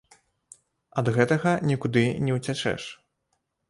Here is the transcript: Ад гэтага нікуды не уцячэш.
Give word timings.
Ад 1.03 1.13
гэтага 1.19 1.55
нікуды 1.71 2.07
не 2.27 2.31
уцячэш. 2.41 2.93